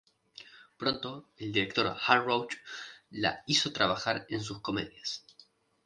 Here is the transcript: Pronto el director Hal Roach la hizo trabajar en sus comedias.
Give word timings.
Pronto 0.77 1.27
el 1.37 1.51
director 1.53 1.95
Hal 2.07 2.25
Roach 2.25 2.55
la 3.11 3.43
hizo 3.45 3.71
trabajar 3.71 4.25
en 4.29 4.41
sus 4.41 4.59
comedias. 4.59 5.23